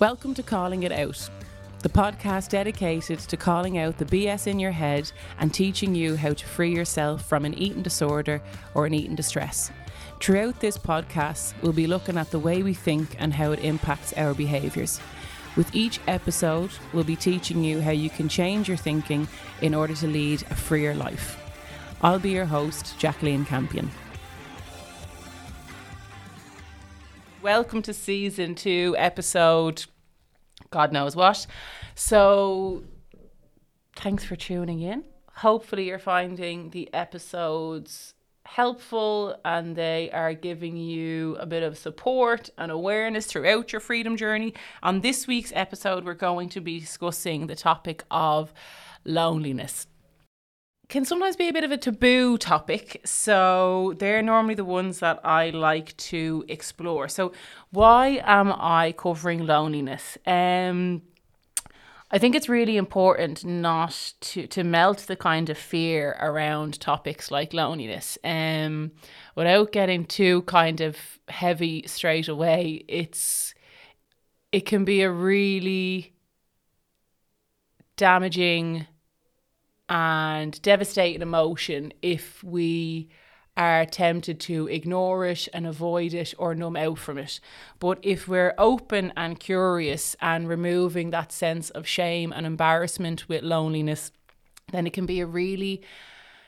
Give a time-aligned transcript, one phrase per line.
[0.00, 1.28] Welcome to Calling It Out,
[1.80, 6.34] the podcast dedicated to calling out the BS in your head and teaching you how
[6.34, 8.40] to free yourself from an eating disorder
[8.74, 9.72] or an eating distress.
[10.20, 14.12] Throughout this podcast, we'll be looking at the way we think and how it impacts
[14.12, 15.00] our behaviours.
[15.56, 19.26] With each episode, we'll be teaching you how you can change your thinking
[19.62, 21.42] in order to lead a freer life.
[22.02, 23.90] I'll be your host, Jacqueline Campion.
[27.48, 29.86] Welcome to season two, episode
[30.70, 31.46] God knows what.
[31.94, 32.84] So,
[33.96, 35.04] thanks for tuning in.
[35.36, 38.12] Hopefully, you're finding the episodes
[38.44, 44.18] helpful and they are giving you a bit of support and awareness throughout your freedom
[44.18, 44.52] journey.
[44.82, 48.52] On this week's episode, we're going to be discussing the topic of
[49.06, 49.86] loneliness
[50.88, 53.00] can sometimes be a bit of a taboo topic.
[53.04, 57.08] So they're normally the ones that I like to explore.
[57.08, 57.32] So
[57.70, 60.16] why am I covering loneliness?
[60.26, 61.02] Um
[62.10, 67.30] I think it's really important not to, to melt the kind of fear around topics
[67.30, 68.16] like loneliness.
[68.24, 68.92] Um,
[69.34, 70.96] without getting too kind of
[71.28, 73.54] heavy straight away, it's
[74.52, 76.14] it can be a really
[77.98, 78.86] damaging
[79.88, 83.08] and devastating emotion if we
[83.56, 87.40] are tempted to ignore it and avoid it or numb out from it.
[87.80, 93.42] But if we're open and curious and removing that sense of shame and embarrassment with
[93.42, 94.12] loneliness,
[94.70, 95.82] then it can be a really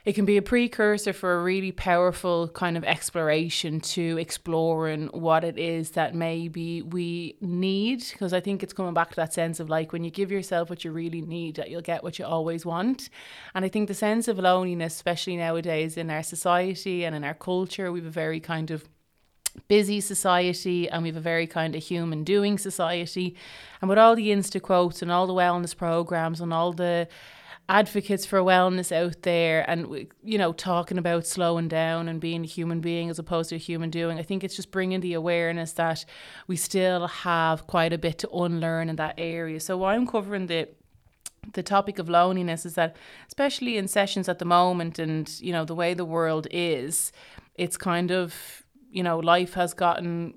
[0.05, 5.45] it can be a precursor for a really powerful kind of exploration to exploring what
[5.45, 8.03] it is that maybe we need.
[8.11, 10.71] Because I think it's coming back to that sense of like when you give yourself
[10.71, 13.11] what you really need, that you'll get what you always want.
[13.55, 17.35] And I think the sense of loneliness, especially nowadays in our society and in our
[17.35, 18.89] culture, we have a very kind of
[19.69, 23.37] busy society and we have a very kind of human doing society.
[23.81, 27.09] And with all the Insta quotes and all the wellness programs and all the
[27.71, 32.47] advocates for wellness out there and you know talking about slowing down and being a
[32.47, 35.73] human being as opposed to a human doing i think it's just bringing the awareness
[35.75, 36.05] that
[36.49, 39.61] we still have quite a bit to unlearn in that area.
[39.61, 40.69] So why i'm covering the
[41.55, 42.97] the topic of loneliness is that
[43.29, 47.13] especially in sessions at the moment and you know the way the world is
[47.55, 50.35] it's kind of you know life has gotten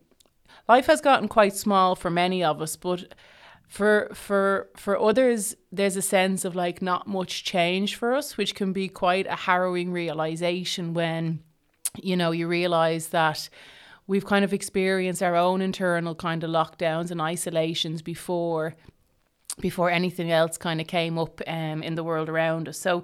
[0.70, 3.14] life has gotten quite small for many of us but
[3.74, 8.54] for for for others there's a sense of like not much change for us which
[8.54, 11.40] can be quite a harrowing realization when
[12.00, 13.50] you know you realize that
[14.06, 18.76] we've kind of experienced our own internal kind of lockdowns and isolations before
[19.60, 23.04] before anything else kind of came up um, in the world around us so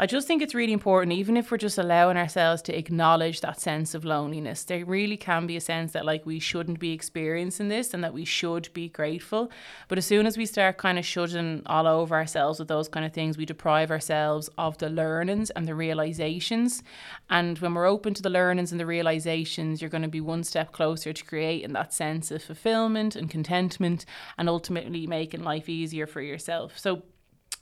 [0.00, 3.60] I just think it's really important, even if we're just allowing ourselves to acknowledge that
[3.60, 4.62] sense of loneliness.
[4.62, 8.14] There really can be a sense that like we shouldn't be experiencing this and that
[8.14, 9.50] we should be grateful.
[9.88, 13.04] But as soon as we start kind of shutting all over ourselves with those kind
[13.04, 16.84] of things, we deprive ourselves of the learnings and the realizations.
[17.28, 20.44] And when we're open to the learnings and the realizations, you're going to be one
[20.44, 24.06] step closer to creating that sense of fulfillment and contentment
[24.38, 26.78] and ultimately making life easier for yourself.
[26.78, 27.02] So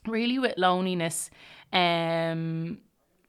[0.06, 1.30] really with loneliness
[1.72, 2.78] um,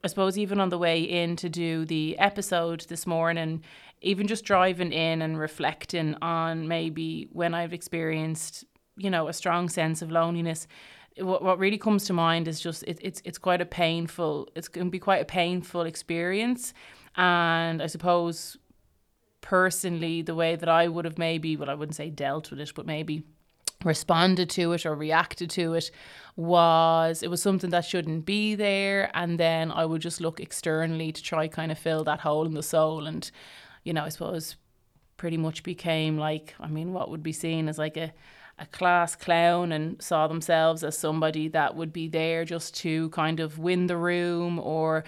[0.04, 3.64] I suppose even on the way in to do the episode this morning,
[4.02, 8.64] even just driving in and reflecting on maybe when I've experienced,
[8.96, 10.68] you know, a strong sense of loneliness.
[11.18, 14.68] What, what really comes to mind is just it, it's it's quite a painful it's
[14.68, 16.76] going to be quite a painful experience,
[17.16, 18.56] and I suppose
[19.42, 22.72] personally the way that I would have maybe well I wouldn't say dealt with it,
[22.76, 23.24] but maybe
[23.84, 25.92] responded to it or reacted to it
[26.36, 31.12] was it was something that shouldn't be there and then I would just look externally
[31.12, 33.30] to try kind of fill that hole in the soul and
[33.84, 34.56] you know I suppose
[35.18, 38.14] pretty much became like I mean what would be seen as like a
[38.60, 43.40] a class clown and saw themselves as somebody that would be there just to kind
[43.40, 45.04] of win the room or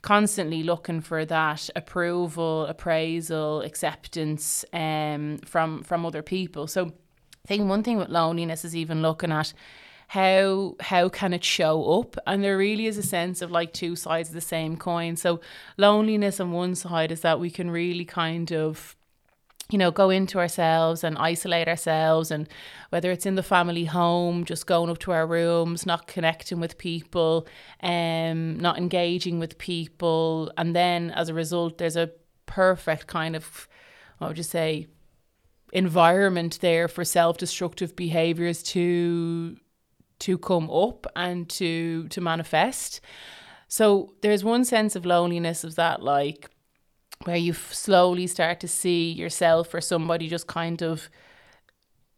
[0.00, 6.66] constantly looking for that approval, appraisal, acceptance um, from from other people.
[6.66, 6.92] So
[7.44, 9.52] I think one thing with loneliness is even looking at
[10.08, 12.16] how how can it show up?
[12.26, 15.16] And there really is a sense of like two sides of the same coin.
[15.16, 15.40] So
[15.76, 18.96] loneliness on one side is that we can really kind of
[19.70, 22.48] you know go into ourselves and isolate ourselves and
[22.90, 26.76] whether it's in the family home just going up to our rooms not connecting with
[26.76, 27.46] people
[27.82, 30.50] um not engaging with people.
[30.56, 32.10] And then as a result there's a
[32.46, 33.68] perfect kind of
[34.18, 34.86] what would you say
[35.74, 39.56] environment there for self-destructive behaviors to
[40.20, 43.00] to come up and to to manifest.
[43.68, 46.48] So there's one sense of loneliness of that like
[47.24, 51.08] where you slowly start to see yourself or somebody just kind of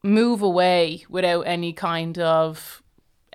[0.02, 2.82] move away without any kind of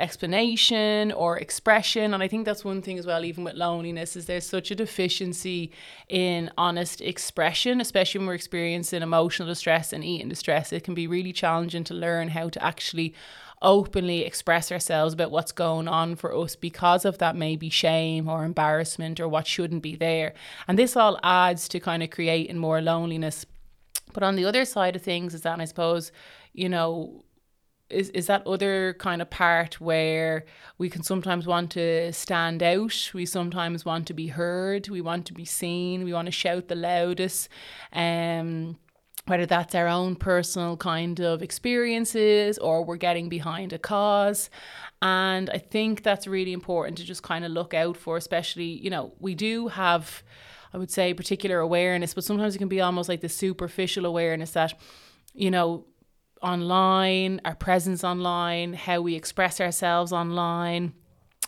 [0.01, 2.13] explanation or expression.
[2.13, 4.75] And i think that's one thing as well even with loneliness is there's such a
[4.75, 5.71] deficiency
[6.09, 10.73] in honest expression especially when we're experiencing emotional distress and eating distress.
[10.73, 13.13] It can be really challenging to learn how to actually
[13.61, 18.43] openly express ourselves about what's going on for us because of that maybe shame or
[18.43, 20.33] embarrassment or what shouldn't be there.
[20.67, 23.45] And this all adds to kind of creating more loneliness.
[24.13, 26.11] But on the other side of things is that i suppose
[26.53, 27.23] you know
[27.91, 30.45] is is that other kind of part where
[30.77, 33.11] we can sometimes want to stand out?
[33.13, 34.89] We sometimes want to be heard.
[34.89, 36.03] We want to be seen.
[36.03, 37.49] We want to shout the loudest.
[37.93, 38.77] Um
[39.27, 44.49] whether that's our own personal kind of experiences or we're getting behind a cause.
[45.01, 48.89] And i think that's really important to just kind of look out for especially you
[48.89, 50.23] know we do have
[50.73, 54.51] i would say particular awareness but sometimes it can be almost like the superficial awareness
[54.51, 54.73] that
[55.33, 55.85] you know
[56.41, 60.93] online, our presence online, how we express ourselves online,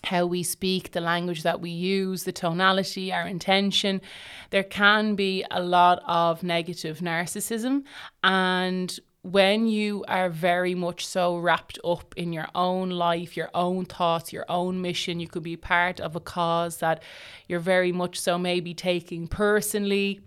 [0.04, 4.02] how we speak, the language that we use, the tonality, our intention.
[4.50, 7.84] There can be a lot of negative narcissism.
[8.24, 13.86] And when you are very much so wrapped up in your own life, your own
[13.86, 17.02] thoughts, your own mission, you could be part of a cause that
[17.48, 20.20] you're very much so maybe taking personally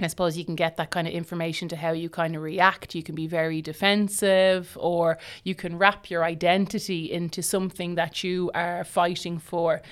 [0.00, 2.94] I suppose you can get that kind of information to how you kind of react.
[2.94, 8.50] You can be very defensive, or you can wrap your identity into something that you
[8.54, 9.82] are fighting for.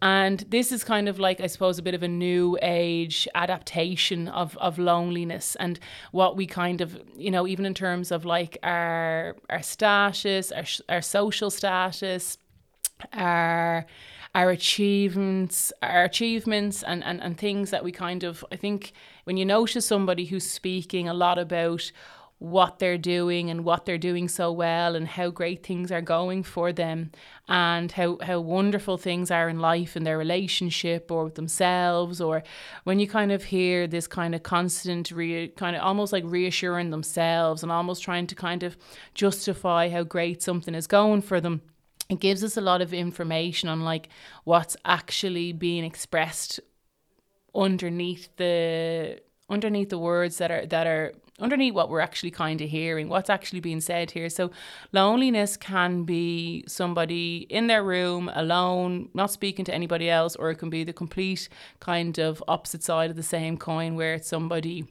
[0.00, 4.26] And this is kind of like, I suppose, a bit of a new age adaptation
[4.26, 5.78] of, of loneliness and
[6.10, 10.64] what we kind of, you know, even in terms of like our our status, our,
[10.88, 12.36] our social status,
[13.12, 13.86] our
[14.34, 18.92] our achievements, our achievements and, and, and things that we kind of, I think,
[19.24, 21.90] when you notice somebody who's speaking a lot about
[22.42, 26.42] what they're doing and what they're doing so well and how great things are going
[26.42, 27.08] for them
[27.46, 32.42] and how, how wonderful things are in life in their relationship or with themselves or
[32.82, 36.90] when you kind of hear this kind of constant re, kind of almost like reassuring
[36.90, 38.76] themselves and almost trying to kind of
[39.14, 41.62] justify how great something is going for them
[42.08, 44.08] it gives us a lot of information on like
[44.42, 46.58] what's actually being expressed
[47.54, 52.68] underneath the underneath the words that are that are underneath what we're actually kind of
[52.68, 54.28] hearing what's actually being said here.
[54.28, 54.50] So
[54.92, 60.56] loneliness can be somebody in their room alone not speaking to anybody else or it
[60.56, 61.48] can be the complete
[61.80, 64.86] kind of opposite side of the same coin where it's somebody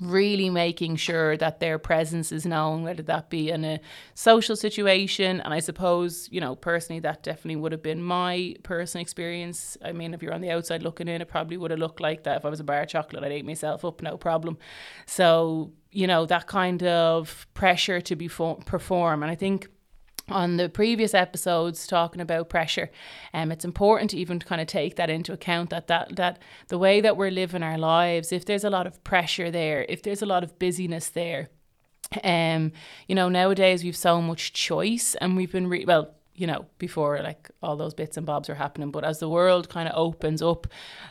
[0.00, 3.80] really making sure that their presence is known, whether that be in a
[4.14, 5.40] social situation.
[5.40, 9.76] And I suppose, you know, personally, that definitely would have been my personal experience.
[9.84, 12.24] I mean, if you're on the outside looking in, it probably would have looked like
[12.24, 12.38] that.
[12.38, 14.58] If I was a bar of chocolate, I'd eat myself up, no problem.
[15.06, 19.22] So, you know, that kind of pressure to be fo- perform.
[19.22, 19.68] And I think
[20.28, 22.90] on the previous episodes talking about pressure.
[23.32, 26.78] Um, it's important to even kind of take that into account that, that that the
[26.78, 30.22] way that we're living our lives if there's a lot of pressure there if there's
[30.22, 31.48] a lot of busyness there
[32.24, 32.72] um
[33.08, 37.20] you know nowadays we've so much choice and we've been re- well you know, before
[37.22, 38.90] like all those bits and bobs are happening.
[38.90, 40.66] But as the world kind of opens up,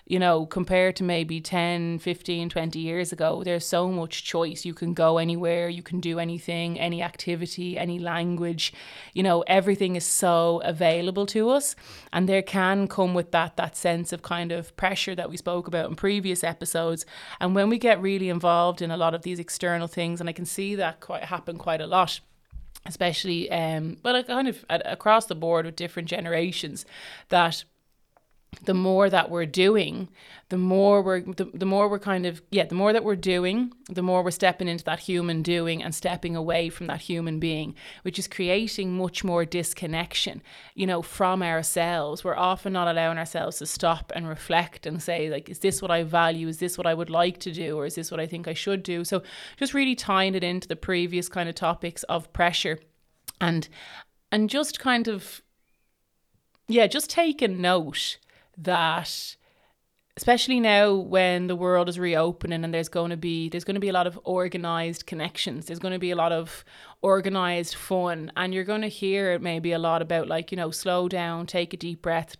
[0.06, 4.66] you know, compared to maybe 10, 15, 20 years ago, there's so much choice.
[4.66, 8.74] You can go anywhere, you can do anything, any activity, any language,
[9.14, 11.76] you know, everything is so available to us.
[12.14, 15.68] And there can come with that that sense of kind of pressure that we spoke
[15.68, 17.06] about in previous episodes.
[17.40, 20.34] And when we get really involved in a lot of these external things, and I
[20.34, 22.20] can see that quite happen quite a lot
[22.86, 26.86] especially um but kind of across the board with different generations
[27.30, 27.64] that
[28.64, 30.10] the more that we're doing,
[30.50, 33.74] the more we're the, the more we're kind of yeah, the more that we're doing,
[33.90, 37.76] the more we're stepping into that human doing and stepping away from that human being,
[38.04, 40.42] which is creating much more disconnection,
[40.76, 42.24] you know, from ourselves.
[42.24, 45.92] We're often not allowing ourselves to stop and reflect and say, like, is this what
[45.92, 46.48] I value?
[46.48, 47.78] Is this what I would like to do?
[47.78, 49.04] Or is this what I think I should do?
[49.04, 49.24] So
[49.58, 52.80] just really tying it into the previous kind of topics of pressure
[53.42, 53.68] and
[54.32, 55.42] and just kind of
[56.68, 58.18] yeah, just taking note
[58.58, 59.36] that
[60.18, 63.82] especially now when the world is reopening and there's going to be there's going to
[63.82, 66.64] be a lot of organized connections there's going to be a lot of
[67.02, 70.72] organized fun and you're going to hear it maybe a lot about like you know
[70.72, 72.38] slow down take a deep breath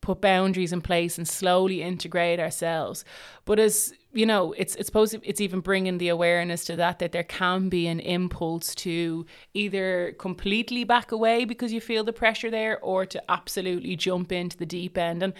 [0.00, 3.04] put boundaries in place and slowly integrate ourselves.
[3.44, 7.12] But as you know, it's it's supposed it's even bringing the awareness to that that
[7.12, 12.50] there can be an impulse to either completely back away because you feel the pressure
[12.50, 15.22] there, or to absolutely jump into the deep end.
[15.22, 15.34] And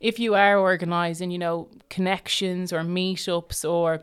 [0.00, 4.02] if you are organizing, you know, connections or meetups or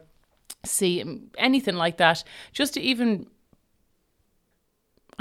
[0.63, 1.03] see
[1.37, 3.27] anything like that, just to even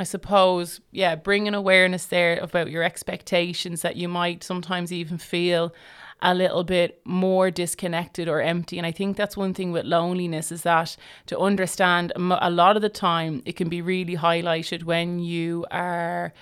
[0.01, 5.19] I suppose, yeah, bring an awareness there about your expectations that you might sometimes even
[5.19, 5.75] feel
[6.23, 8.79] a little bit more disconnected or empty.
[8.79, 10.97] And I think that's one thing with loneliness is that
[11.27, 16.33] to understand a lot of the time it can be really highlighted when you are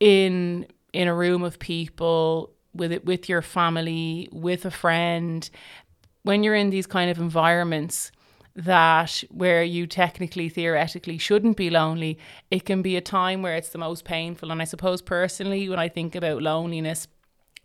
[0.00, 5.50] in in a room of people with it with your family, with a friend,
[6.22, 8.12] when you're in these kind of environments
[8.54, 12.18] that where you technically theoretically shouldn't be lonely
[12.50, 15.78] it can be a time where it's the most painful and i suppose personally when
[15.78, 17.06] i think about loneliness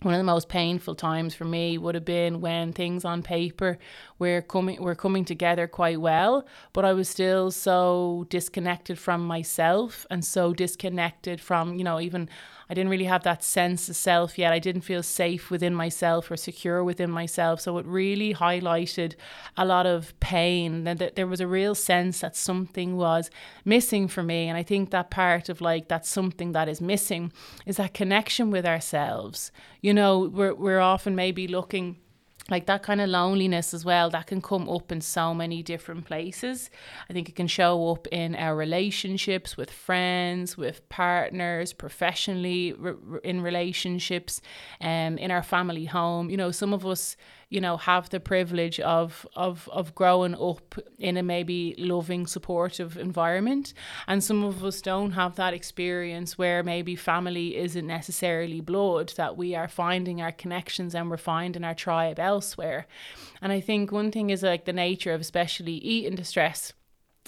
[0.04, 3.78] one of the most painful times for me would have been when things on paper
[4.20, 10.06] were coming were coming together quite well, but I was still so disconnected from myself
[10.10, 12.30] and so disconnected from, you know, even
[12.70, 14.54] I didn't really have that sense of self yet.
[14.54, 17.62] I didn't feel safe within myself or secure within myself.
[17.62, 19.16] So it really highlighted
[19.58, 20.88] a lot of pain.
[20.88, 23.30] and That there was a real sense that something was
[23.66, 24.48] missing for me.
[24.48, 27.32] And I think that part of like that something that is missing
[27.66, 29.52] is that connection with ourselves.
[29.82, 31.98] You know, we're we're often maybe looking
[32.54, 36.06] like that kind of loneliness as well that can come up in so many different
[36.06, 36.70] places.
[37.10, 42.76] I think it can show up in our relationships with friends with partners professionally
[43.24, 44.40] in relationships
[44.82, 46.30] um, in our family home.
[46.30, 47.18] You know some of us
[47.54, 52.98] you know have the privilege of of of growing up in a maybe loving supportive
[52.98, 53.74] environment.
[54.08, 59.38] And some of us don't have that experience where maybe family isn't necessarily blood that
[59.38, 62.88] we are finding our connections and we're finding our tribe elsewhere.
[63.42, 66.74] And i think one thing is like the nature of especially eating distress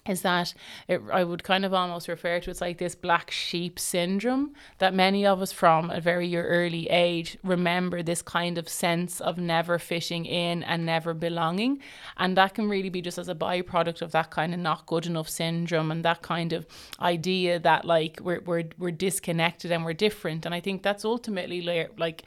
[0.07, 0.53] is that
[0.88, 4.53] it, I would kind of almost refer to it as like this black sheep syndrome
[4.77, 9.38] that many of us from a very early age remember this kind of sense of
[9.38, 11.79] never fitting in and never belonging.
[12.17, 15.07] And that can really be just as a byproduct of that kind of not good
[15.07, 16.67] enough syndrome and that kind of
[17.00, 20.45] idea that like we're, we're, we're disconnected and we're different.
[20.45, 21.62] And I think that's ultimately
[21.97, 22.24] like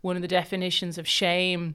[0.00, 1.74] one of the definitions of shame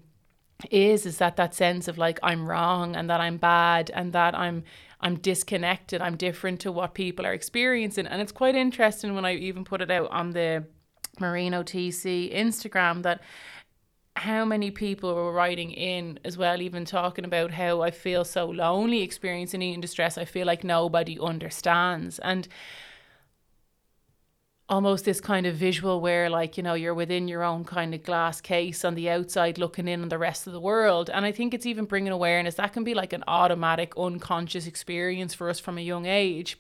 [0.72, 4.36] is is that that sense of like I'm wrong and that I'm bad and that
[4.36, 4.64] I'm
[5.04, 8.08] I'm disconnected, I'm different to what people are experiencing.
[8.08, 10.64] And it's quite interesting when I even put it out on the
[11.20, 13.22] Marino TC Instagram that
[14.16, 18.46] how many people were writing in as well, even talking about how I feel so
[18.46, 20.18] lonely experiencing eating distress.
[20.18, 22.20] I feel like nobody understands.
[22.20, 22.48] And
[24.74, 28.02] almost this kind of visual where like you know you're within your own kind of
[28.02, 31.12] glass case on the outside looking in on the rest of the world.
[31.14, 32.56] And i think it's even bringing awareness.
[32.56, 36.58] That can be like an automatic unconscious experience for us from a young age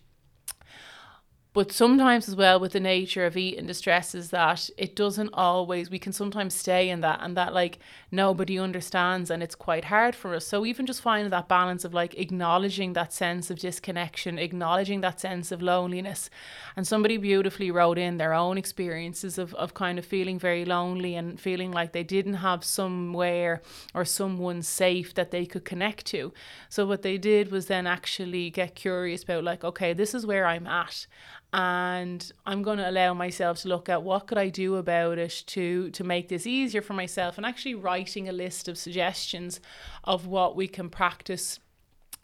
[1.54, 5.92] but sometimes, as well, with the nature of eating distress, is that it doesn't always,
[5.92, 7.78] we can sometimes stay in that and that like
[8.12, 10.48] nobody understands and it's quite hard for us.
[10.48, 15.20] So, even just finding that balance of like acknowledging that sense of disconnection, acknowledging that
[15.20, 16.32] sense of loneliness.
[16.76, 21.16] And somebody beautifully wrote in their own experiences of, of kind of feeling very lonely
[21.16, 23.62] and feeling like they didn't have somewhere
[23.94, 26.34] or someone safe that they could connect to.
[26.68, 30.48] So, what they did was then actually get curious about, like, okay, this is where
[30.48, 31.06] I'm at
[31.54, 35.44] and I'm going to allow myself to look at what could I do about it
[35.48, 39.62] to to make this easier for myself and actually writing a list of suggestions
[40.04, 41.60] of what we can practice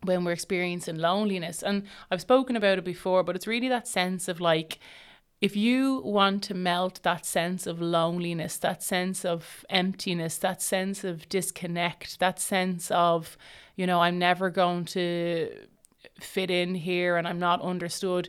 [0.03, 1.61] when we're experiencing loneliness.
[1.61, 4.79] And I've spoken about it before but it's really that sense of like
[5.41, 11.05] if you want to melt that sense of loneliness, that sense of emptiness, that sense
[11.05, 13.37] of disconnect, that sense of,
[13.77, 15.49] you know, I'm never going to
[16.19, 18.27] fit in here and I'm not understood,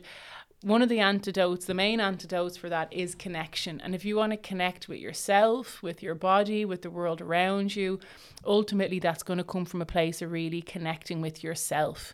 [0.61, 3.81] one of the antidotes, the main antidotes for that is connection.
[3.81, 7.75] And if you want to connect with yourself, with your body, with the world around
[7.75, 7.99] you,
[8.45, 12.13] ultimately that's going to come from a place of really connecting with yourself.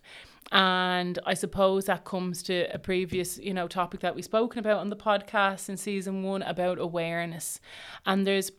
[0.49, 4.79] And I suppose that comes to a previous, you know, topic that we've spoken about
[4.79, 7.59] on the podcast in season one about awareness.
[8.05, 8.51] And there's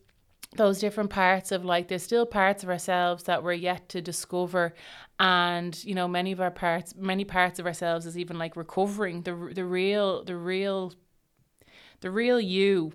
[0.55, 4.73] those different parts of like there's still parts of ourselves that we're yet to discover.
[5.19, 9.23] And you know many of our parts many parts of ourselves is even like recovering
[9.23, 10.93] the the real the real
[12.01, 12.93] the real you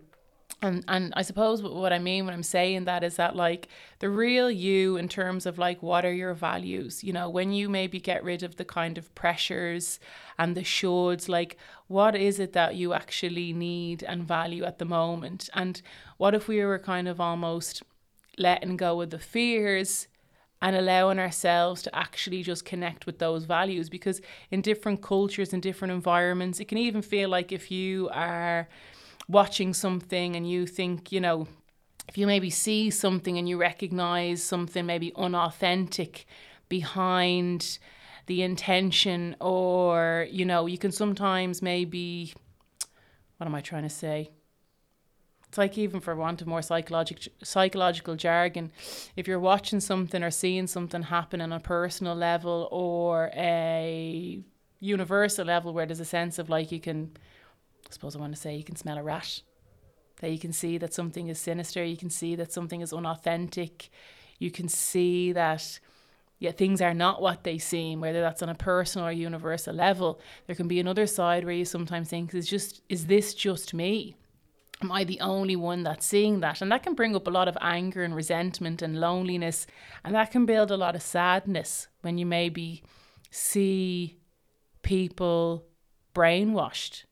[0.62, 3.68] and and I suppose what I mean when I'm saying that is that like
[3.98, 7.04] the real you in terms of like what are your values?
[7.04, 10.00] You know when you maybe get rid of the kind of pressures
[10.38, 11.56] and the shoulds like
[11.86, 15.50] what is it that you actually need and value at the moment?
[15.54, 15.80] And
[16.16, 17.82] what if we were kind of almost
[18.38, 20.08] letting go of the fears
[20.62, 23.90] and allowing ourselves to actually just connect with those values?
[23.90, 28.68] Because in different cultures and different environments it can even feel like if you are
[29.28, 31.46] watching something and you think, you know,
[32.08, 36.26] if you maybe see something and you recognize something maybe unauthentic
[36.68, 37.78] behind
[38.26, 42.32] the intention, or, you know, you can sometimes maybe,
[43.36, 44.30] what am I trying to say?
[45.48, 48.72] It's like even for want of more psychological psychological jargon,
[49.14, 54.40] if you're watching something or seeing something happen on a personal level or a
[54.80, 57.16] universal level where there's a sense of like you can,
[57.94, 59.42] suppose I want to say you can smell a rat,
[60.20, 63.90] that you can see that something is sinister, you can see that something is unauthentic,
[64.38, 65.80] you can see that
[66.38, 70.20] yeah, things are not what they seem, whether that's on a personal or universal level.
[70.46, 74.16] There can be another side where you sometimes think, is just is this just me?
[74.82, 76.60] Am I the only one that's seeing that?
[76.60, 79.66] And that can bring up a lot of anger and resentment and loneliness.
[80.04, 82.82] And that can build a lot of sadness when you maybe
[83.30, 84.18] see
[84.82, 85.64] people
[86.14, 87.04] brainwashed.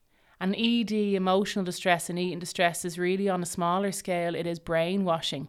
[0.43, 4.59] And ED, emotional distress and eating distress, is really on a smaller scale, it is
[4.59, 5.47] brainwashing.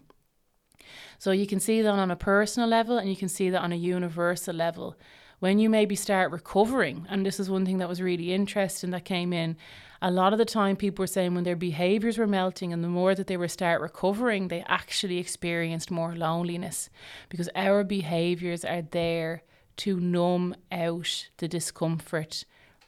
[1.18, 3.72] So you can see that on a personal level and you can see that on
[3.72, 4.96] a universal level.
[5.40, 9.04] When you maybe start recovering, and this is one thing that was really interesting that
[9.04, 9.58] came in
[10.00, 12.90] a lot of the time people were saying when their behaviors were melting and the
[12.90, 16.90] more that they were start recovering they actually experienced more loneliness
[17.30, 19.44] because our behaviors are there
[19.78, 22.44] to numb out the discomfort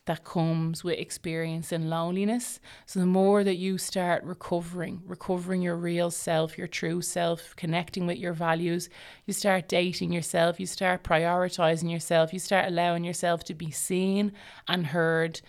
[0.05, 2.59] that comes with experience experiencing loneliness.
[2.85, 8.05] So, the more that you start recovering, recovering your real self, your true self, connecting
[8.05, 8.89] with your values,
[9.25, 14.31] you start dating yourself, you start prioritizing yourself, you start allowing yourself to be seen
[14.67, 15.41] and heard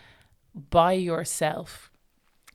[0.70, 1.90] by yourself,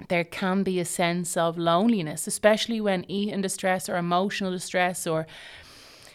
[0.10, 5.28] there can be a sense of loneliness, especially when eating distress or emotional distress or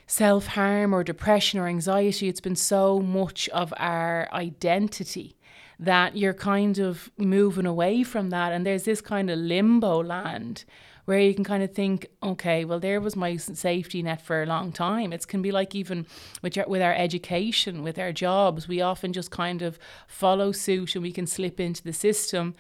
[0.06, 2.28] self harm or depression or anxiety.
[2.28, 5.35] It's been so much of our identity
[5.78, 8.52] that you're kind of moving away from that.
[8.52, 10.64] And there's this kind of limbo land
[11.04, 14.46] where you can kind of think, okay, well, there was my safety net for a
[14.46, 15.12] long time.
[15.12, 16.04] It can be like even
[16.42, 19.78] with, your, with our education, with our jobs, we often just kind of
[20.08, 22.56] follow suit and we can slip into the system.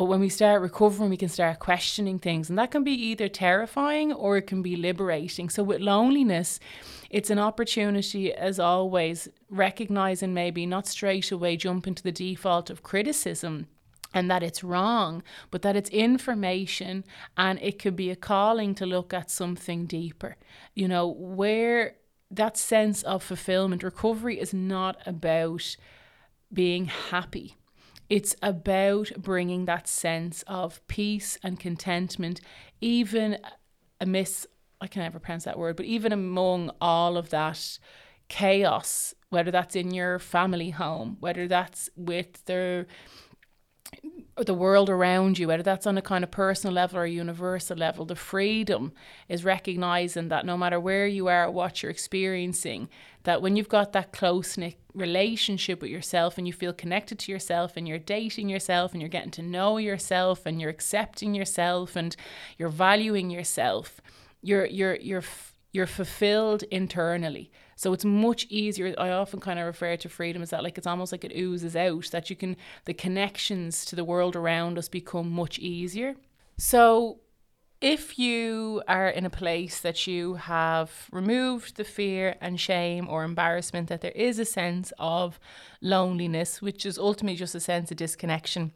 [0.00, 2.48] But when we start recovering, we can start questioning things.
[2.48, 5.50] And that can be either terrifying or it can be liberating.
[5.50, 6.58] So, with loneliness,
[7.10, 12.82] it's an opportunity, as always, recognizing maybe not straight away jump into the default of
[12.82, 13.66] criticism
[14.14, 17.04] and that it's wrong, but that it's information
[17.36, 20.36] and it could be a calling to look at something deeper.
[20.74, 21.96] You know, where
[22.30, 25.76] that sense of fulfillment, recovery is not about
[26.50, 27.58] being happy.
[28.10, 32.40] It's about bringing that sense of peace and contentment,
[32.80, 33.38] even
[34.00, 34.48] amidst,
[34.80, 37.78] I can never pronounce that word, but even among all of that
[38.28, 42.86] chaos, whether that's in your family home, whether that's with the
[44.46, 48.04] the world around you, whether that's on a kind of personal level or universal level,
[48.04, 48.92] the freedom
[49.28, 52.88] is recognizing that no matter where you are, what you're experiencing,
[53.24, 54.58] that when you've got that close
[54.94, 59.08] relationship with yourself and you feel connected to yourself and you're dating yourself and you're
[59.08, 62.16] getting to know yourself and you're accepting yourself and
[62.58, 64.00] you're valuing yourself,
[64.42, 65.24] you're you're you're
[65.72, 67.50] you're fulfilled internally.
[67.80, 68.94] So it's much easier.
[68.98, 71.74] I often kind of refer to freedom as that like it's almost like it oozes
[71.74, 76.16] out that you can the connections to the world around us become much easier.
[76.58, 77.20] So
[77.80, 83.24] if you are in a place that you have removed the fear and shame or
[83.24, 85.40] embarrassment, that there is a sense of
[85.80, 88.72] loneliness, which is ultimately just a sense of disconnection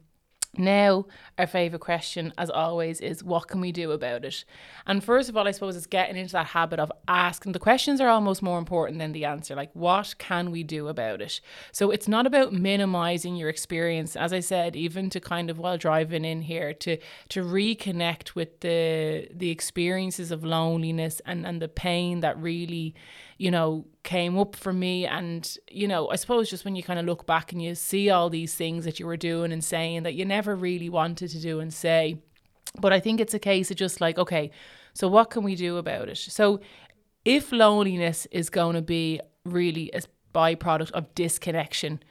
[0.57, 1.05] now,
[1.37, 4.45] our favourite question, as always, is what can we do about it?
[4.85, 7.51] And first of all, I suppose it's getting into that habit of asking.
[7.51, 9.55] The questions are almost more important than the answer.
[9.55, 11.41] Like, what can we do about it?
[11.71, 14.15] So it's not about minimizing your experience.
[14.15, 16.97] As I said, even to kind of while driving in here, to
[17.29, 22.95] to reconnect with the the experiences of loneliness and and the pain that really
[23.37, 25.05] you know, came up for me.
[25.05, 28.09] And, you know, I suppose just when you kind of look back and you see
[28.09, 31.39] all these things that you were doing and saying that you never really wanted to
[31.39, 32.21] do and say.
[32.79, 34.51] But I think it's a case of just like, okay,
[34.93, 36.17] so what can we do about it?
[36.17, 36.61] So
[37.25, 40.01] if loneliness is going to be really a
[40.33, 42.01] byproduct of disconnection,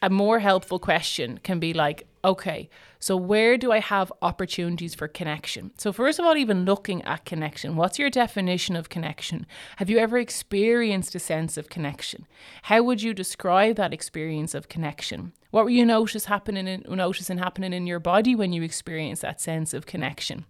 [0.00, 5.08] a more helpful question can be like, okay, so where do I have opportunities for
[5.08, 5.72] connection?
[5.76, 9.46] So, first of all, even looking at connection, what's your definition of connection?
[9.76, 12.26] Have you ever experienced a sense of connection?
[12.62, 15.32] How would you describe that experience of connection?
[15.50, 19.40] What were you notice happening in, noticing happening in your body when you experience that
[19.40, 20.46] sense of connection?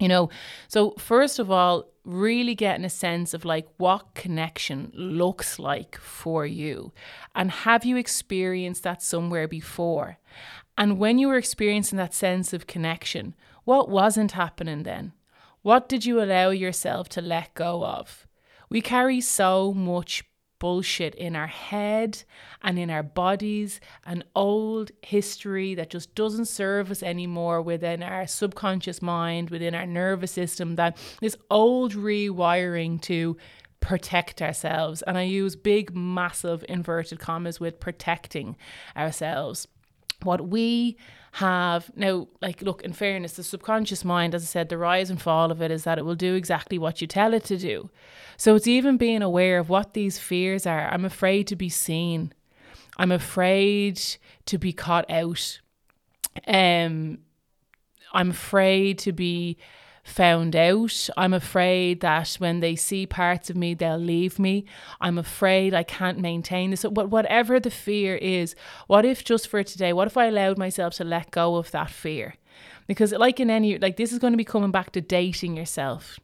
[0.00, 0.30] You know,
[0.68, 6.46] so first of all, really getting a sense of like what connection looks like for
[6.46, 6.92] you.
[7.34, 10.18] And have you experienced that somewhere before?
[10.76, 15.12] And when you were experiencing that sense of connection, what wasn't happening then?
[15.62, 18.26] What did you allow yourself to let go of?
[18.70, 20.24] We carry so much
[20.58, 22.22] bullshit in our head
[22.62, 28.26] and in our bodies, an old history that just doesn't serve us anymore within our
[28.26, 33.36] subconscious mind, within our nervous system, that this old rewiring to
[33.80, 35.02] protect ourselves.
[35.02, 38.56] And I use big, massive inverted commas with protecting
[38.96, 39.66] ourselves.
[40.22, 40.96] What we
[41.32, 45.20] have now, like, look, in fairness, the subconscious mind, as I said, the rise and
[45.20, 47.90] fall of it is that it will do exactly what you tell it to do.
[48.36, 50.88] So it's even being aware of what these fears are.
[50.92, 52.32] I'm afraid to be seen.
[52.96, 54.00] I'm afraid
[54.46, 55.60] to be caught out.
[56.46, 57.18] Um,
[58.12, 59.56] I'm afraid to be
[60.02, 61.08] found out.
[61.16, 64.64] I'm afraid that when they see parts of me, they'll leave me.
[65.00, 66.82] I'm afraid I can't maintain this.
[66.82, 68.54] Whatever the fear is,
[68.86, 71.90] what if just for today, what if I allowed myself to let go of that
[71.90, 72.34] fear?
[72.86, 76.18] Because, like in any, like this is going to be coming back to dating yourself.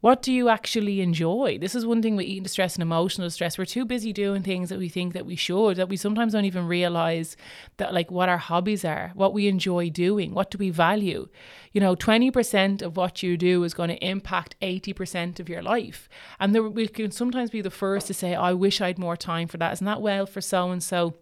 [0.00, 1.58] What do you actually enjoy?
[1.58, 3.58] This is one thing with eating distress and emotional distress.
[3.58, 6.44] We're too busy doing things that we think that we should, that we sometimes don't
[6.44, 7.36] even realize
[7.78, 11.28] that like what our hobbies are, what we enjoy doing, what do we value.
[11.72, 16.08] You know, 20% of what you do is going to impact 80% of your life.
[16.38, 19.16] And there, we can sometimes be the first to say, I wish I had more
[19.16, 19.72] time for that.
[19.72, 21.14] Isn't that well for so and so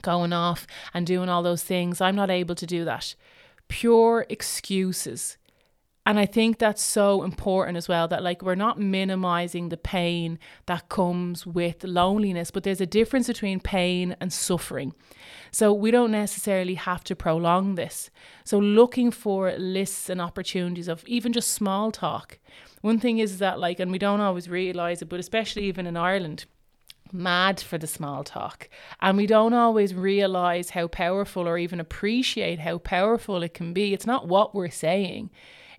[0.00, 2.00] going off and doing all those things?
[2.00, 3.16] I'm not able to do that.
[3.66, 5.38] Pure excuses
[6.04, 10.38] and I think that's so important as well that like we're not minimizing the pain
[10.66, 14.94] that comes with loneliness, but there's a difference between pain and suffering.
[15.52, 18.10] So we don't necessarily have to prolong this.
[18.44, 22.38] So looking for lists and opportunities of even just small talk.
[22.80, 25.96] One thing is that like and we don't always realize it, but especially even in
[25.96, 26.46] Ireland,
[27.12, 28.68] mad for the small talk.
[29.00, 33.92] And we don't always realize how powerful or even appreciate how powerful it can be.
[33.94, 35.30] It's not what we're saying,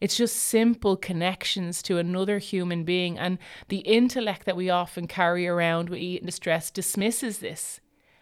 [0.03, 3.17] it's just simple connections to another human being.
[3.17, 3.37] And
[3.69, 7.79] the intellect that we often carry around with eating distress dismisses this.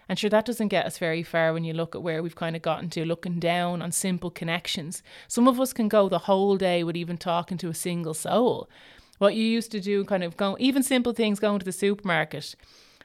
[0.08, 2.56] And sure, that doesn't get us very far when you look at where we've kind
[2.56, 5.02] of gotten to, looking down on simple connections.
[5.28, 8.70] Some of us can go the whole day with even talking to a single soul.
[9.18, 12.56] What you used to do, kind of go, even simple things, going to the supermarket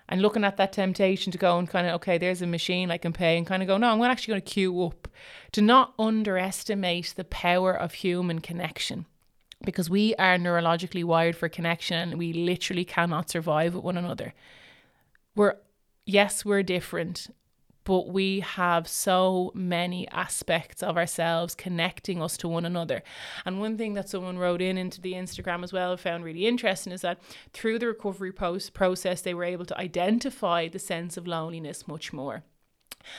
[0.08, 2.96] and looking at that temptation to go and kind of okay there's a machine i
[2.96, 5.06] can pay and kind of go no i'm actually going to queue up
[5.52, 9.06] to not underestimate the power of human connection.
[9.64, 14.34] Because we are neurologically wired for connection and we literally cannot survive with one another.
[15.34, 15.56] We're
[16.04, 17.28] yes we're different
[17.86, 23.00] but we have so many aspects of ourselves connecting us to one another.
[23.46, 26.48] And one thing that someone wrote in into the Instagram as well I found really
[26.48, 27.20] interesting is that
[27.52, 32.12] through the recovery post process, they were able to identify the sense of loneliness much
[32.12, 32.42] more.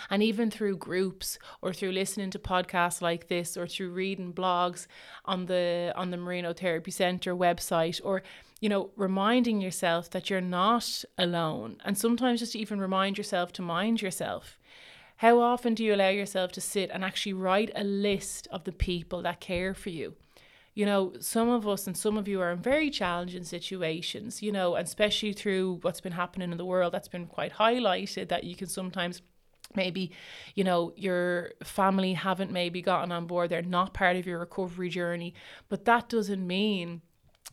[0.10, 4.86] And even through groups or through listening to podcasts like this or through reading blogs
[5.24, 8.22] on the on the Marino Therapy Center website or
[8.60, 11.78] you know, reminding yourself that you're not alone.
[11.86, 14.58] And sometimes just even remind yourself to mind yourself.
[15.18, 18.72] How often do you allow yourself to sit and actually write a list of the
[18.72, 20.16] people that care for you?
[20.74, 24.52] You know, some of us and some of you are in very challenging situations, you
[24.52, 28.44] know, and especially through what's been happening in the world, that's been quite highlighted that
[28.44, 29.24] you can sometimes
[29.76, 30.12] maybe
[30.56, 34.88] you know your family haven't maybe gotten on board they're not part of your recovery
[34.88, 35.34] journey
[35.68, 37.02] but that doesn't mean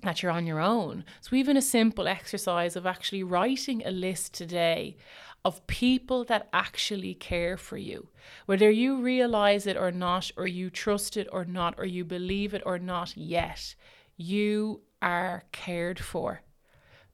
[0.03, 1.05] that you're on your own.
[1.21, 4.97] So, even a simple exercise of actually writing a list today
[5.45, 8.09] of people that actually care for you,
[8.47, 12.55] whether you realize it or not, or you trust it or not, or you believe
[12.55, 13.75] it or not yet,
[14.17, 16.41] you are cared for.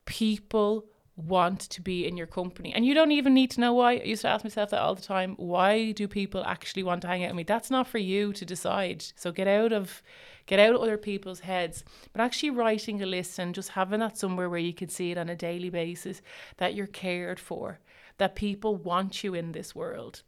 [0.04, 2.72] People want to be in your company.
[2.72, 3.92] And you don't even need to know why.
[3.92, 5.34] I used to ask myself that all the time.
[5.36, 7.42] Why do people actually want to hang out with me?
[7.42, 9.04] That's not for you to decide.
[9.16, 10.02] So get out of
[10.50, 11.84] get out of other people's heads.
[12.12, 15.18] But actually writing a list and just having that somewhere where you can see it
[15.18, 16.20] on a daily basis
[16.56, 17.78] that you're cared for,
[18.18, 20.24] that people want you in this world.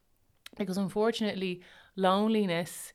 [0.57, 1.61] Because unfortunately,
[1.97, 2.93] loneliness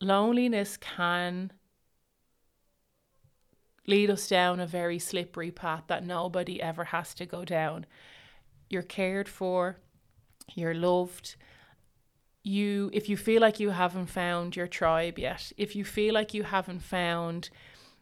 [0.00, 1.50] loneliness can
[3.88, 7.84] lead us down a very slippery path that nobody ever has to go down.
[8.70, 9.78] You're cared for,
[10.54, 11.36] you're loved.
[12.48, 16.32] You if you feel like you haven't found your tribe yet, if you feel like
[16.32, 17.50] you haven't found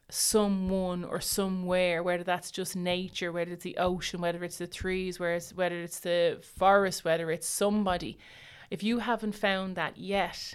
[0.08, 5.18] someone or somewhere, whether that's just nature, whether it's the ocean, whether it's the trees,
[5.18, 8.16] whether it's, whether it's the forest, whether it's somebody,
[8.70, 10.54] if you haven't found that yet,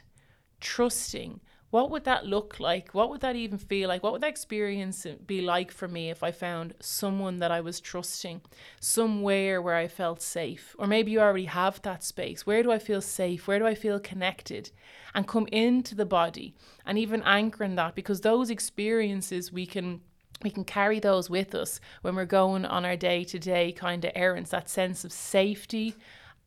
[0.62, 2.94] trusting what would that look like?
[2.94, 4.04] What would that even feel like?
[4.04, 7.80] What would that experience be like for me if I found someone that I was
[7.80, 8.42] trusting,
[8.82, 10.76] somewhere where I felt safe?
[10.78, 12.46] Or maybe you already have that space.
[12.46, 13.48] Where do I feel safe?
[13.48, 14.72] Where do I feel connected?
[15.16, 16.54] And come into the body
[16.86, 20.02] and even anchor in that because those experiences we can
[20.44, 24.04] we can carry those with us when we're going on our day to day kind
[24.04, 25.96] of errands, that sense of safety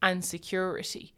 [0.03, 1.15] and security.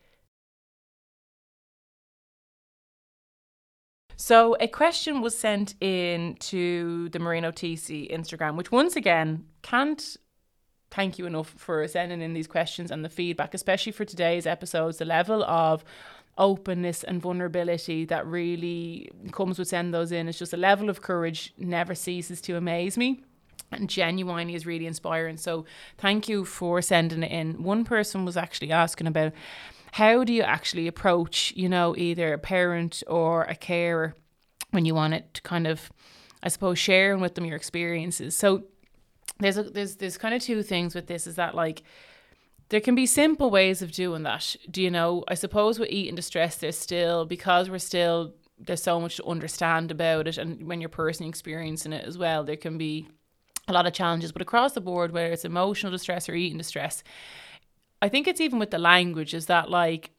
[4.17, 10.17] So a question was sent in to the Marino TC Instagram, which once again can't
[10.91, 14.97] thank you enough for sending in these questions and the feedback, especially for today's episodes.
[14.99, 15.85] The level of
[16.39, 21.03] openness and vulnerability that really comes with sending those in is just a level of
[21.03, 23.23] courage never ceases to amaze me
[23.73, 25.37] and genuinely is really inspiring.
[25.37, 25.65] So
[25.99, 27.63] thank you for sending it in.
[27.63, 29.33] One person was actually asking about
[29.97, 34.15] how do you actually approach, you know, either a parent or a carer
[34.71, 35.91] when you want it to kind of,
[36.43, 38.37] I suppose, sharing with them your experiences.
[38.37, 38.65] So
[39.39, 41.83] there's a, there's there's kind of two things with this is that like
[42.69, 44.55] there can be simple ways of doing that.
[44.71, 45.25] Do you know?
[45.29, 49.91] I suppose with eating distress, there's still because we're still there's so much to understand
[49.91, 53.09] about it, and when you're personally experiencing it as well, there can be
[53.67, 54.31] a lot of challenges.
[54.31, 57.03] But across the board, whether it's emotional distress or eating distress,
[58.07, 60.13] I think it's even with the language is that like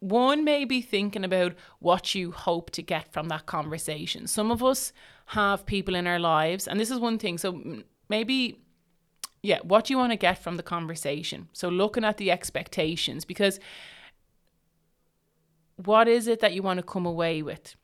[0.00, 4.26] one may be thinking about what you hope to get from that conversation.
[4.26, 4.92] Some of us
[5.26, 7.38] have people in our lives, and this is one thing.
[7.38, 8.58] So maybe
[9.44, 11.48] yeah, what do you want to get from the conversation?
[11.52, 13.60] So looking at the expectations because
[15.76, 17.76] what is it that you want to come away with?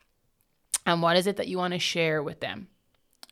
[0.85, 2.67] And what is it that you want to share with them?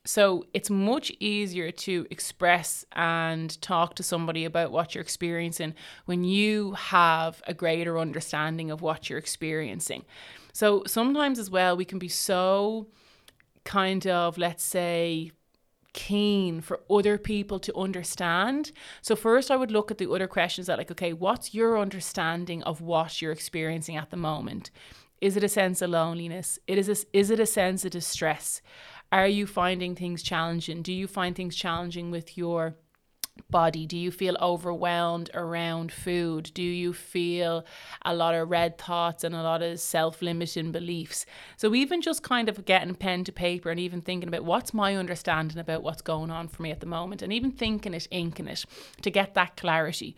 [0.06, 5.74] So it's much easier to express and talk to somebody about what you're experiencing
[6.06, 10.06] when you have a greater understanding of what you're experiencing.
[10.54, 12.88] So sometimes as well, we can be so
[13.64, 15.32] kind of, let's say,
[15.94, 18.72] keen for other people to understand.
[19.02, 22.62] So first I would look at the other questions that like okay, what's your understanding
[22.64, 24.72] of what you're experiencing at the moment?
[25.22, 26.60] Is it a sense of loneliness?
[26.68, 28.62] It is a, is it a sense of distress?
[29.12, 30.82] Are you finding things challenging?
[30.82, 32.76] Do you find things challenging with your
[33.50, 33.86] body?
[33.86, 36.52] Do you feel overwhelmed around food?
[36.54, 37.66] Do you feel
[38.04, 41.26] a lot of red thoughts and a lot of self limiting beliefs?
[41.58, 44.96] So, even just kind of getting pen to paper and even thinking about what's my
[44.96, 48.48] understanding about what's going on for me at the moment, and even thinking it, inking
[48.48, 48.66] it
[49.02, 50.16] to get that clarity.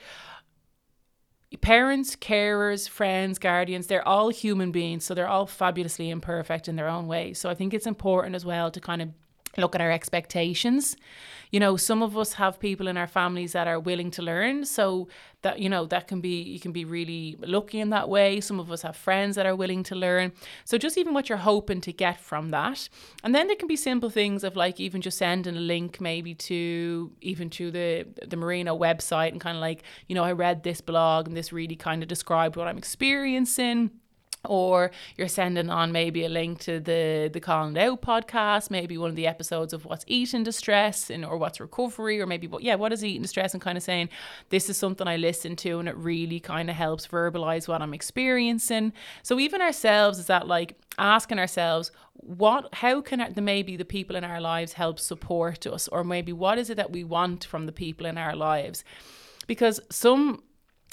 [1.61, 6.89] Parents, carers, friends, guardians, they're all human beings, so they're all fabulously imperfect in their
[6.89, 7.33] own way.
[7.33, 9.09] So, I think it's important as well to kind of
[9.57, 10.95] look at our expectations.
[11.51, 14.65] You know, some of us have people in our families that are willing to learn.
[14.65, 15.07] So
[15.41, 18.41] that, you know, that can be, you can be really lucky in that way.
[18.41, 20.33] Some of us have friends that are willing to learn.
[20.65, 22.89] So just even what you're hoping to get from that.
[23.23, 26.35] And then there can be simple things of like even just sending a link maybe
[26.35, 30.63] to even to the, the Marino website and kind of like, you know, I read
[30.63, 33.91] this blog and this really kind of described what I'm experiencing
[34.47, 39.09] or you're sending on maybe a link to the the It Out podcast, maybe one
[39.09, 42.75] of the episodes of what's eating distress and or what's recovery, or maybe what yeah,
[42.75, 44.09] what is eating distress and kind of saying
[44.49, 47.93] this is something I listen to and it really kind of helps verbalize what I'm
[47.93, 48.93] experiencing.
[49.23, 54.15] So even ourselves is that like asking ourselves what how can the maybe the people
[54.15, 57.65] in our lives help support us or maybe what is it that we want from
[57.65, 58.83] the people in our lives
[59.45, 60.41] because some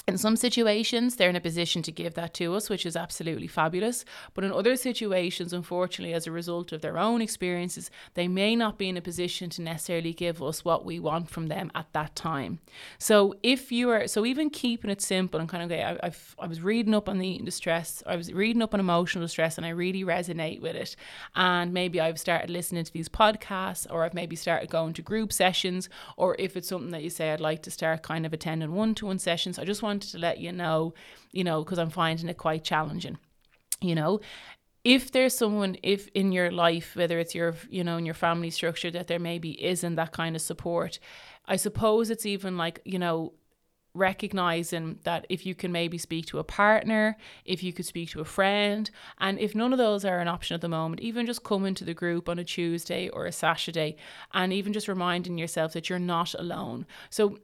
[0.07, 3.47] in some situations, they're in a position to give that to us, which is absolutely
[3.47, 4.05] fabulous.
[4.35, 8.77] But in other situations, unfortunately, as a result of their own experiences, they may not
[8.77, 12.15] be in a position to necessarily give us what we want from them at that
[12.15, 12.59] time.
[12.99, 16.35] So if you are, so even keeping it simple and kind of, okay, I, I've,
[16.37, 19.65] I was reading up on the distress, I was reading up on emotional distress, and
[19.65, 20.95] I really resonate with it.
[21.35, 25.33] And maybe I've started listening to these podcasts, or I've maybe started going to group
[25.33, 28.73] sessions, or if it's something that you say I'd like to start kind of attending
[28.73, 30.93] one to one sessions, I just want wanted to let you know,
[31.31, 33.17] you know, because I'm finding it quite challenging.
[33.81, 34.19] You know,
[34.83, 38.51] if there's someone if in your life whether it's your you know in your family
[38.51, 40.99] structure that there maybe isn't that kind of support
[41.47, 43.33] i suppose it's even like you know
[43.95, 48.19] recognizing that if you can maybe speak to a partner if you could speak to
[48.19, 51.43] a friend and if none of those are an option at the moment even just
[51.43, 53.95] coming to the group on a tuesday or a saturday
[54.33, 57.39] and even just reminding yourself that you're not alone so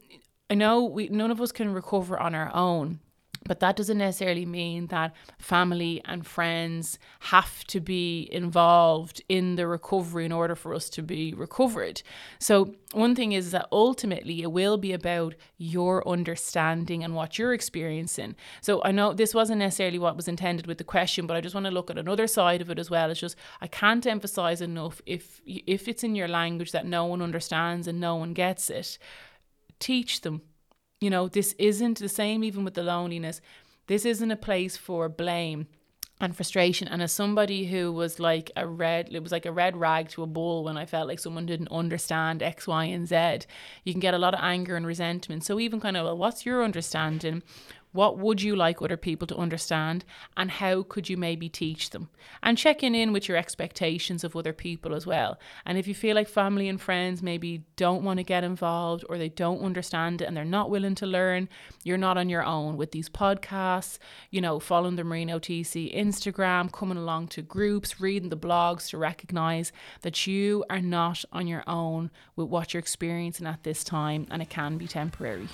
[0.52, 3.00] I know we none of us can recover on our own.
[3.44, 9.66] But that doesn't necessarily mean that family and friends have to be involved in the
[9.66, 12.02] recovery in order for us to be recovered.
[12.38, 17.54] So, one thing is that ultimately it will be about your understanding and what you're
[17.54, 18.36] experiencing.
[18.60, 21.54] So, I know this wasn't necessarily what was intended with the question, but I just
[21.54, 23.10] want to look at another side of it as well.
[23.10, 27.22] It's just I can't emphasize enough if if it's in your language that no one
[27.22, 28.98] understands and no one gets it
[29.82, 30.40] teach them.
[31.00, 33.40] You know, this isn't the same even with the loneliness.
[33.88, 35.66] This isn't a place for blame.
[36.20, 36.86] and frustration.
[36.86, 40.22] And as somebody who was like a red, it was like a red rag to
[40.22, 43.46] a bull when I felt like someone didn't understand X, Y, and Z,
[43.84, 45.42] you can get a lot of anger and resentment.
[45.44, 47.42] So, even kind of, well, what's your understanding?
[47.92, 50.04] What would you like other people to understand?
[50.36, 52.08] And how could you maybe teach them?
[52.42, 55.38] And checking in with your expectations of other people as well.
[55.66, 59.18] And if you feel like family and friends maybe don't want to get involved or
[59.18, 61.48] they don't understand it and they're not willing to learn,
[61.84, 63.98] you're not on your own with these podcasts,
[64.30, 68.98] you know, following the Marino TC Instagram, coming along to groups, reading the blogs to
[68.98, 74.26] recognize that you are not on your own with what you're experiencing at this time
[74.30, 75.48] and it can be temporary.